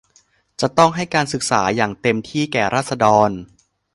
[0.61, 3.29] จะต้องให้การศึกษาอย่างเต็มที่แก่ราษฎร